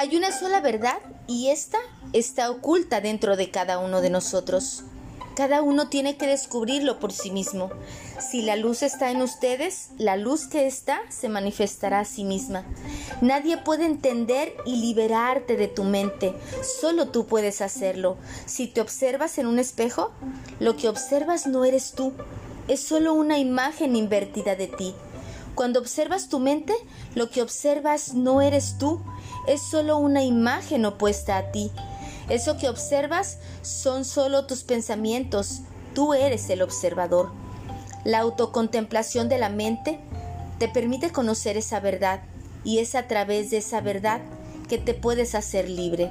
Hay 0.00 0.16
una 0.16 0.32
sola 0.32 0.62
verdad 0.62 0.96
y 1.26 1.48
esta 1.48 1.76
está 2.14 2.50
oculta 2.50 3.02
dentro 3.02 3.36
de 3.36 3.50
cada 3.50 3.78
uno 3.78 4.00
de 4.00 4.08
nosotros. 4.08 4.82
Cada 5.36 5.60
uno 5.60 5.90
tiene 5.90 6.16
que 6.16 6.26
descubrirlo 6.26 6.98
por 6.98 7.12
sí 7.12 7.30
mismo. 7.30 7.70
Si 8.18 8.40
la 8.40 8.56
luz 8.56 8.82
está 8.82 9.10
en 9.10 9.20
ustedes, 9.20 9.90
la 9.98 10.16
luz 10.16 10.46
que 10.46 10.66
está 10.66 11.02
se 11.10 11.28
manifestará 11.28 12.00
a 12.00 12.06
sí 12.06 12.24
misma. 12.24 12.64
Nadie 13.20 13.58
puede 13.58 13.84
entender 13.84 14.54
y 14.64 14.76
liberarte 14.76 15.58
de 15.58 15.68
tu 15.68 15.84
mente. 15.84 16.34
Solo 16.80 17.08
tú 17.08 17.26
puedes 17.26 17.60
hacerlo. 17.60 18.16
Si 18.46 18.68
te 18.68 18.80
observas 18.80 19.36
en 19.36 19.46
un 19.46 19.58
espejo, 19.58 20.12
lo 20.60 20.78
que 20.78 20.88
observas 20.88 21.46
no 21.46 21.66
eres 21.66 21.92
tú. 21.92 22.14
Es 22.68 22.80
solo 22.80 23.12
una 23.12 23.36
imagen 23.36 23.94
invertida 23.96 24.56
de 24.56 24.68
ti. 24.68 24.94
Cuando 25.54 25.78
observas 25.78 26.30
tu 26.30 26.38
mente, 26.38 26.72
lo 27.14 27.28
que 27.28 27.42
observas 27.42 28.14
no 28.14 28.40
eres 28.40 28.78
tú. 28.78 29.02
Es 29.46 29.62
solo 29.62 29.98
una 29.98 30.22
imagen 30.22 30.84
opuesta 30.84 31.36
a 31.36 31.50
ti. 31.50 31.70
Eso 32.28 32.56
que 32.56 32.68
observas 32.68 33.38
son 33.62 34.04
solo 34.04 34.46
tus 34.46 34.62
pensamientos, 34.62 35.60
tú 35.94 36.14
eres 36.14 36.48
el 36.50 36.62
observador. 36.62 37.32
La 38.04 38.20
autocontemplación 38.20 39.28
de 39.28 39.38
la 39.38 39.48
mente 39.48 40.00
te 40.58 40.68
permite 40.68 41.10
conocer 41.10 41.56
esa 41.56 41.80
verdad 41.80 42.22
y 42.64 42.78
es 42.78 42.94
a 42.94 43.06
través 43.08 43.50
de 43.50 43.58
esa 43.58 43.80
verdad 43.80 44.20
que 44.68 44.78
te 44.78 44.94
puedes 44.94 45.34
hacer 45.34 45.68
libre. 45.68 46.10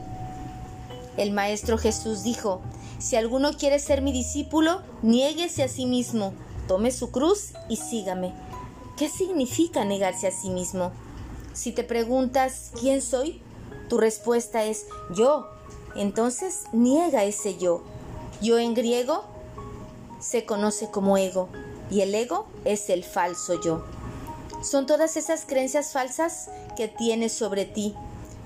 El 1.18 1.32
Maestro 1.32 1.78
Jesús 1.78 2.23
dijo, 2.23 2.62
si 2.98 3.16
alguno 3.16 3.54
quiere 3.54 3.80
ser 3.80 4.02
mi 4.02 4.12
discípulo, 4.12 4.82
niéguese 5.02 5.64
a 5.64 5.68
sí 5.68 5.86
mismo, 5.86 6.34
tome 6.68 6.92
su 6.92 7.12
cruz 7.12 7.54
y 7.70 7.78
sígame. 7.78 8.34
¿Qué 8.98 9.08
significa 9.08 9.86
negarse 9.86 10.28
a 10.28 10.32
sí 10.32 10.50
mismo? 10.50 10.92
Si 11.60 11.74
te 11.74 11.84
preguntas, 11.84 12.72
¿quién 12.80 13.02
soy? 13.02 13.42
Tu 13.90 13.98
respuesta 13.98 14.64
es, 14.64 14.86
yo, 15.14 15.50
entonces 15.94 16.64
niega 16.72 17.26
ese 17.26 17.58
yo. 17.58 17.82
Yo 18.42 18.58
en 18.58 18.74
griego 18.74 19.26
se 20.22 20.46
conoce 20.46 20.90
como 20.90 21.18
ego 21.18 21.50
y 21.92 22.00
el 22.00 22.16
ego 22.16 22.48
es 22.64 22.90
el 22.90 23.04
falso 23.04 23.60
yo. 23.62 23.84
Son 24.64 24.86
todas 24.86 25.18
esas 25.18 25.44
creencias 25.46 25.92
falsas 25.92 26.50
que 26.78 26.88
tienes 26.88 27.34
sobre 27.34 27.66
ti. 27.66 27.94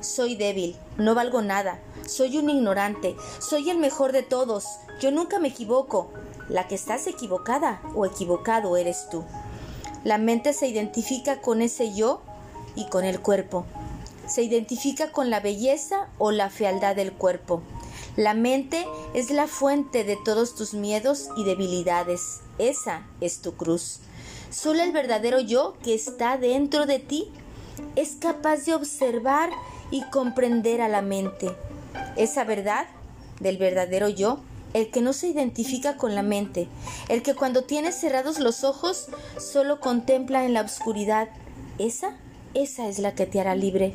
Soy 0.02 0.34
débil, 0.34 0.76
no 0.98 1.14
valgo 1.14 1.44
nada, 1.44 1.80
soy 2.08 2.40
un 2.40 2.50
ignorante, 2.50 3.16
soy 3.38 3.70
el 3.70 3.78
mejor 3.78 4.12
de 4.12 4.24
todos, 4.24 4.66
yo 5.00 5.12
nunca 5.12 5.38
me 5.38 5.50
equivoco. 5.50 6.10
La 6.50 6.68
que 6.68 6.74
estás 6.74 7.06
equivocada 7.06 7.80
o 7.94 8.08
equivocado 8.08 8.76
eres 8.76 9.08
tú. 9.12 9.24
La 10.04 10.18
mente 10.18 10.52
se 10.54 10.68
identifica 10.68 11.42
con 11.42 11.62
ese 11.62 11.94
yo 11.94 12.24
y 12.76 12.88
con 12.88 13.04
el 13.06 13.20
cuerpo 13.20 13.66
se 14.28 14.44
identifica 14.44 15.12
con 15.12 15.30
la 15.30 15.40
belleza 15.40 16.08
o 16.18 16.32
la 16.32 16.50
fealdad 16.50 16.96
del 16.96 17.14
cuerpo. 17.14 17.62
La 18.16 18.34
mente 18.34 18.86
es 19.14 19.32
la 19.32 19.48
fuente 19.48 20.04
de 20.04 20.18
todos 20.24 20.56
tus 20.56 20.74
miedos 20.74 21.30
y 21.36 21.44
debilidades. 21.44 22.42
Esa 22.58 23.06
es 23.22 23.42
tu 23.42 23.56
cruz. 23.56 24.00
Solo 24.50 24.84
el 24.84 24.92
verdadero 24.92 25.40
yo 25.40 25.76
que 25.84 25.94
está 25.94 26.38
dentro 26.38 26.86
de 26.86 27.00
ti 27.00 27.32
es 27.96 28.16
capaz 28.20 28.66
de 28.66 28.76
observar 28.76 29.50
y 29.92 30.04
comprender 30.10 30.82
a 30.82 30.90
la 30.90 31.02
mente. 31.02 31.52
Esa 32.16 32.44
verdad 32.44 32.88
del 33.40 33.58
verdadero 33.58 34.10
yo, 34.10 34.40
el 34.74 34.90
que 34.90 35.02
no 35.02 35.14
se 35.14 35.28
identifica 35.28 35.98
con 35.98 36.16
la 36.16 36.24
mente, 36.24 36.68
el 37.10 37.24
que 37.24 37.36
cuando 37.36 37.64
tiene 37.64 37.92
cerrados 37.92 38.40
los 38.40 38.64
ojos 38.64 39.08
solo 39.40 39.80
contempla 39.80 40.46
en 40.46 40.54
la 40.54 40.62
oscuridad, 40.62 41.30
esa 41.78 42.16
esa 42.54 42.88
es 42.88 43.00
la 43.00 43.16
que 43.16 43.26
te 43.26 43.40
hará 43.40 43.56
libre. 43.56 43.94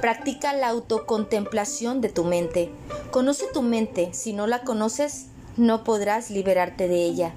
Practica 0.00 0.52
la 0.52 0.68
autocontemplación 0.68 2.00
de 2.00 2.08
tu 2.08 2.24
mente. 2.24 2.70
Conoce 3.10 3.44
tu 3.52 3.62
mente. 3.62 4.10
Si 4.12 4.32
no 4.32 4.46
la 4.46 4.62
conoces, 4.62 5.26
no 5.56 5.84
podrás 5.84 6.30
liberarte 6.30 6.88
de 6.88 7.04
ella. 7.04 7.32